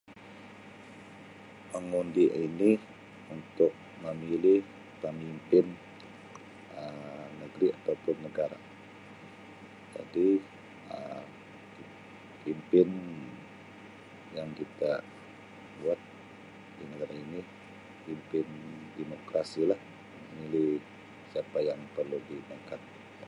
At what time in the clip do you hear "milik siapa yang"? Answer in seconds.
20.37-21.81